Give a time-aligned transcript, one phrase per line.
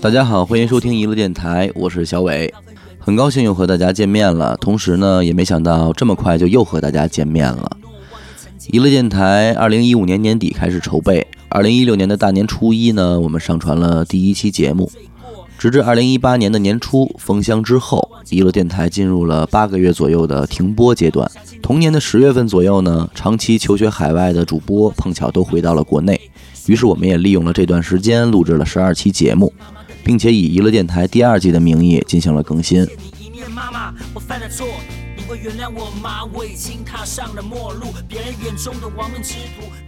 [0.00, 2.54] 大家好，欢迎收听娱乐电台，我是小伟，
[3.00, 4.56] 很高兴又和大家见面了。
[4.60, 7.76] 同时呢，也没想到这么快就又和大家见面了。
[8.70, 14.88] 娱乐电台二零一五年年底开始筹备，二零一六年的大年初一呢，我们上传了第一期节目，
[15.58, 21.28] 直至二零一八年的年初封箱之后，娱乐电台进入了八个月左右的停播阶段。
[21.60, 26.20] 同年的十月份左右呢，长期求学海外的主播碰巧都回到了国内，
[26.66, 29.52] 于是我们也利用了这段时间录制了十二期节目。
[30.08, 32.88] 并且以娱乐电台第二季的名义进行了更新。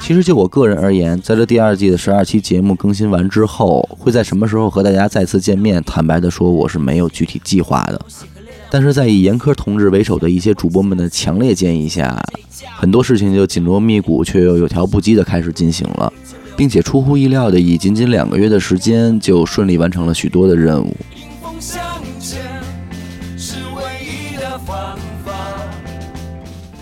[0.00, 5.82] 其实就我个人而言，在这第二季的十二期节目更新完之后，会在什么时候和大家再次见面？
[5.82, 8.00] 坦白的说，我是没有具体计划的。
[8.70, 12.18] 但是在以严苛同志为首的一些主播们的强烈建议下，
[12.74, 16.10] 很多事情就紧锣密鼓却又有条不紊的开始进行了。
[16.56, 20.96] 并且出乎意料的，以仅仅两个月的时间，就顺利完成了许多的任务。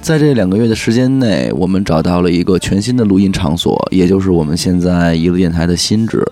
[0.01, 6.23] 在这两个月的时间内，我们找到了一个全新的录音场所，也就是我们现在一路电台的新址，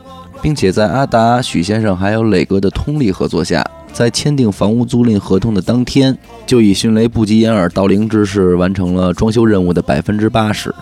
[0.43, 10.75] 并且在阿达、许先生还有磊哥的通力合作下，在签订房屋租赁合同的当天，就以迅雷不及掩耳盗铃之势，完成了装修任务的百分之八十。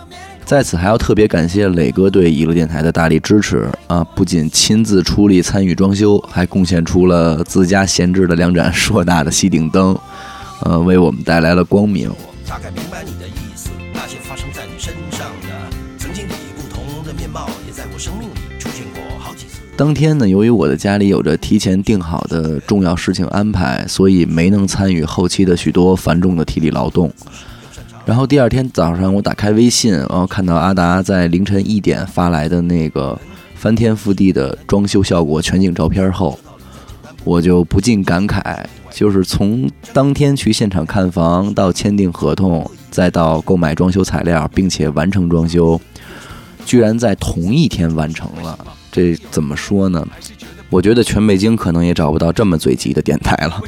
[0.51, 4.03] 在此还要特别感谢磊哥对娱乐电台的大力支持啊！
[4.17, 9.97] 不仅亲自出力参与装修，还贡献出了自家闲置的两盏硕大的吸顶灯，
[10.65, 12.11] 呃，为我们带来了光明。
[12.11, 15.49] 我大概明白你的意思，那些发生在你身上的
[15.97, 19.61] 曾经以不同的面貌，也在我生命里出现过好几次。
[19.77, 27.09] 当天呢，由于我的家里有着提前定好的重要事情安排，所以没能参与后期的许多繁重的体力劳动。
[28.07, 33.19] 然后第二天早上，我打开微信，然后看到阿达在凌晨一点发来的那个
[33.55, 36.39] 翻天覆地的装修效果全景照片后，
[37.23, 45.81] 我就不禁感慨：就是从当天去现场看房，到签订合同，再到购买装修材料，并且完成装修，
[46.67, 48.59] 居然在同一天完成了。
[48.91, 50.05] 这怎么说呢？
[50.69, 53.61] 我觉得全北京可能也找不到这么嘴急的电台了。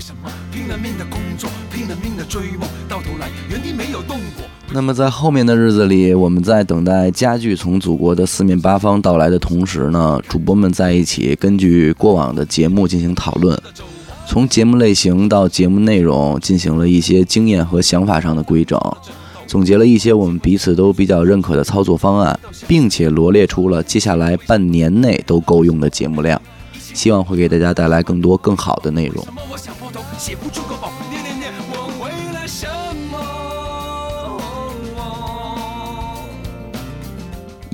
[4.74, 13.60] 那么在后面的日子里，我们在等待家具从祖国的四面八方到来的同时呢，主播们在一起根据过往的节目进行讨论，
[14.26, 18.80] 从节目类型到节目内容进行了一些经验和想法上的规整，
[19.46, 26.40] 总结了一些我们彼此都比较认可的操作方案，并且罗列出了接下来半年内都够用的节目量，
[26.94, 29.22] 希望会给大家带来更多更好的内容。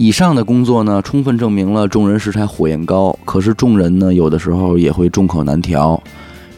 [0.01, 3.19] 以上的工作呢，充分证明了众人拾柴火焰高。
[3.25, 6.01] 可是众人呢，有的时候也会众口难调。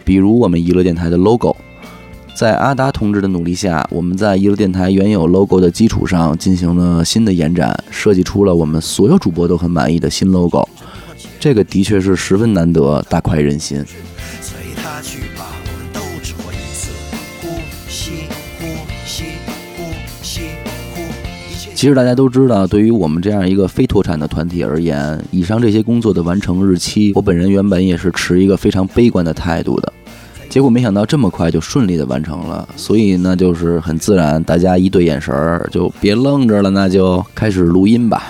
[0.05, 1.57] 比如我们娱乐电台的 logo，
[2.35, 10.69] 在阿达同志的努力下，我们在娱乐电台原有 logo 的基础上进行了新的延展，设计出了我们所有主播都很满意的新 logo。
[11.39, 13.83] 这个的确是十分难得，大快人心。
[21.81, 29.91] 其实大家都知道，对于我们这样一个非脱产的团体而言，以上这些工作的完成日期，我本人原本也是持一个非常悲观的态度的。
[30.51, 38.25] 结果没想到这么快就顺利的完成了，所以呢就是很自然，大家一对眼神儿，就别愣着了，那就开始录音吧。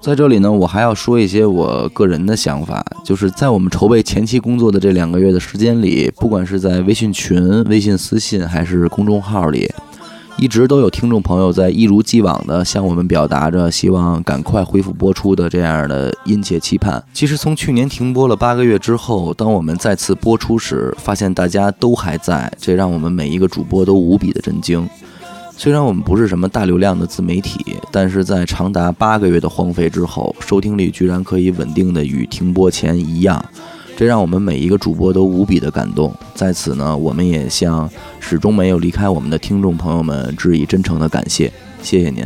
[0.00, 9.68] 在这里呢，我还要说一些我个人的想法，就是在我们筹备前期工作的这两个月的时间里，不管是在微信群、微信私信还是公众号里，
[10.38, 17.02] 一直都有听众朋友在一如既往的向我们表达着希望赶快恢复播出的这样的殷切期盼。
[17.12, 24.88] 其实从去年停播了八个月之后，当我们再次播出时，发现大家都还在，这让我们每一个主播都无比的震惊。
[25.60, 33.44] 虽然我们不是什么大流量的自媒体，但是在长达八个月的荒废之后，收听率居然可以稳定的与停播前一样，
[33.96, 36.14] 这让我们每一个主播都无比的感动。
[36.32, 37.90] 在此呢，我们也向
[38.20, 41.52] 始终没有离开我们的听众朋友们致以真诚的感谢，
[41.82, 42.24] 谢谢您。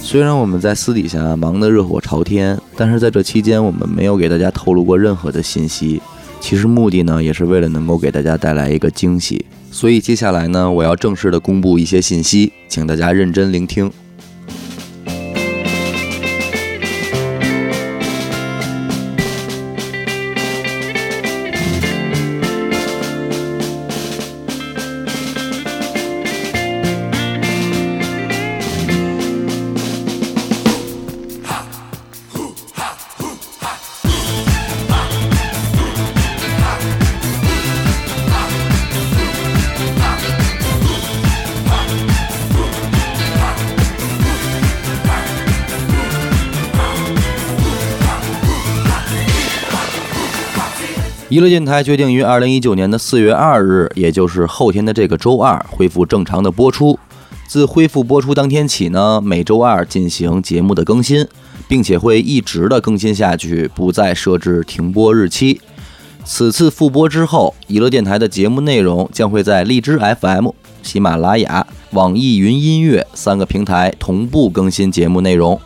[0.00, 6.00] 虽然我们在私底下忙得热火朝天，但是在这期间我们没有给大家透露过任何的信息。
[6.38, 9.44] 其实目的呢，也是为了能够给大家带来一个惊喜。
[9.70, 13.90] 所以接下来呢，我要正式的公布一些信息，请大家认真聆听。
[51.28, 56.96] 娱乐电台决定于二零一九年的四月二日，也就是后天的这个周二，恢复正常的播出。
[57.48, 61.26] 自恢复播出当天起呢，每周二进行节目的更新，
[61.66, 65.60] 并且会一直的更新下去，不再设置停播日期。
[66.24, 70.50] 此次复播之后，娱乐电台的节目内容将会在荔枝 FM、
[70.84, 75.60] 喜马拉雅、网易云音乐三个平台同步更新节目内容。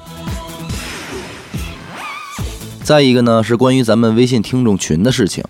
[2.90, 5.44] 再一个呢，是关于咱们微信听众群的事情。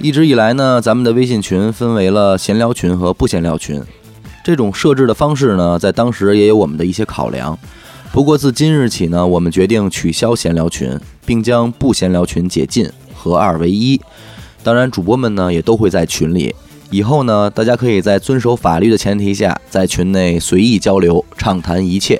[0.00, 3.78] 一直以来呢，咱们的微信群分为了闲聊群和不闲聊群。
[4.42, 7.58] 这种设置的方式呢，在当时也有我们的一些考量。
[8.10, 14.00] 不过自今日起呢，我们决定取消闲聊群，并将不闲聊群解禁，合二为一。
[14.62, 16.54] 当然，主播们呢也都会在群里。
[16.88, 22.18] 以后呢，大家可以在遵守法律的前提下，在群内随意交流，畅谈一切。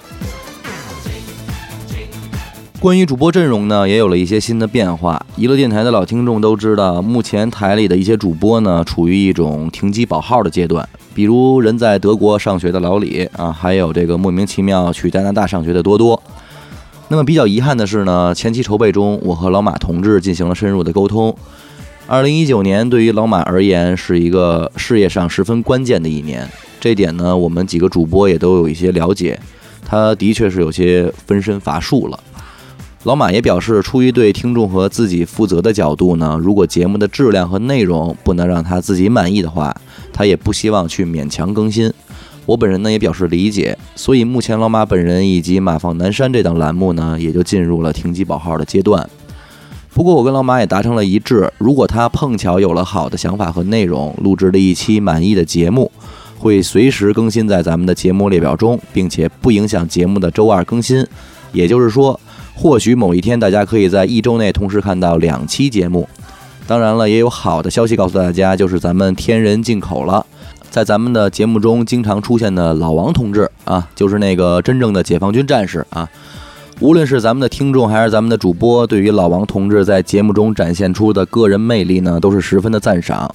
[2.83, 5.25] 关于主播阵容呢，也有了一些新的变化。
[5.37, 10.89] 娱乐电台的老听众都知道，目前台里的一些主播呢，处于一种停机保号的阶段。
[11.15, 16.21] 比如人在德国上学的老李啊，还有这个莫名其妙去加拿大上学的多多。
[17.07, 21.33] 那么比较遗憾的是呢，前期筹备中，我和老马同志进行了深入的沟通。
[22.09, 26.51] 二零一九年对于老马而言是一个事业上十分关键的一年，
[26.81, 29.39] 这点呢，我们几个主播也都有一些了解。
[29.85, 32.19] 他的确是有些分身乏术了。
[33.05, 39.75] 老马也表示，出于对听众和自己负责的角度呢，如果节目的质量和内容不能让他自己满意的话，
[40.13, 41.93] 他也不希望去勉强更新。
[42.47, 49.09] 我本人呢也表示理解，所以目前老马本人以及马放南山这档栏目呢，也就进入了停机保号的阶段。
[49.93, 55.91] 不过我跟老马也达成了一致，如果他碰巧有了好的想法和内容，录制了一期满意的节目，
[56.39, 61.05] 会随时更新在咱们的节目列表中，并且不影响节目的周二更新。
[61.53, 62.19] 也就是说，
[62.55, 66.09] 或许某一天大家可以在一周内同时看到两期节目。
[66.67, 70.25] 当然了，也有好的消息告诉大家，就是咱们天人进口了，
[70.71, 76.09] 在咱们的节目中经常出现的老王同志啊，就是那个真正的解放军战士啊。
[76.81, 83.33] 无论是咱们的听众还是咱们的主播，对于老王同志在节目中展现出的个人魅力呢，都是十分的赞赏。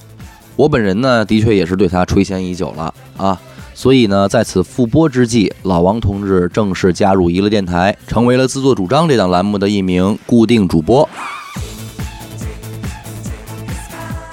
[0.56, 3.40] 我本人呢，的确也是对他垂涎已久了啊。
[3.78, 11.08] 所以呢，在此复播之际，老王同志正式加入娱乐电台，成为了自作主张这档栏目的一名固定主播。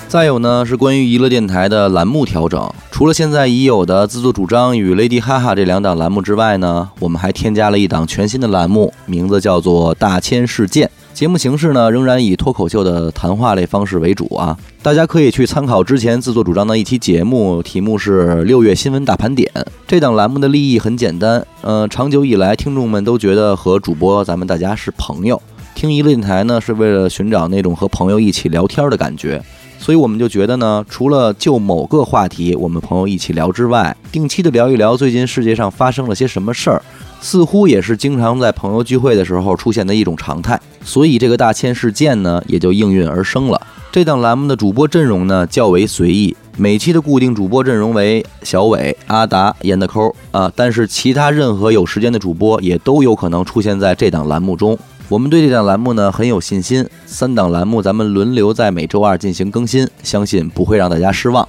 [0.08, 2.74] 再有呢，是关于娱乐电台的栏目调整。
[2.90, 10.90] 除了现在已有的自作主张与 Lady 哈哈这两档栏目之外呢，我们还添加了一档全新的栏目，名字叫做大千世界。
[11.16, 14.58] 节目形式呢，仍然以脱口秀的谈话类方式为主啊。
[14.84, 19.50] 大家可以去参考之前自作主张的一期节目，题目是六月新闻大盘点。
[19.88, 25.42] 这档栏目的立意很简单，呃，长久以来听众们都觉得和主播咱们大家是朋友，
[25.74, 29.42] 听娱乐电台呢是为了寻找那种和朋友一起聊天的感觉。
[29.80, 36.82] 所以我们就觉得呢，除了就某个话题我们朋友一起聊之外，定期的聊一聊最近世界上发生了些什么事儿，
[37.22, 40.60] 似乎也是经常在朋友聚会的时候出现的一种常态。
[40.84, 43.60] 所以这个大千世界呢，也就应运而生了。
[43.92, 54.78] 这档栏目的主播阵容呢较为随意，每期的固定主播阵容为小伟、阿达、严的抠啊，但是其他任何有时间的主播也都有可能出现在这档栏目中。
[55.08, 61.48] 我们对这档栏目呢很有信心，三档栏目咱们轮流在每周二进行更新，相信不会让大家失望。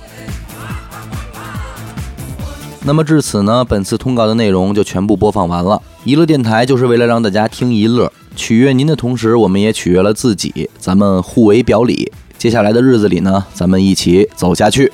[2.87, 5.83] 那么至此呢，本次通告的内容就全部播放完了。
[6.05, 12.13] 娱乐电台就是为了让大家听一乐，取悦您的同时，我们也取悦了自己，咱们互为表里。
[12.39, 14.93] 接下来的日子里呢，咱们一起走下去。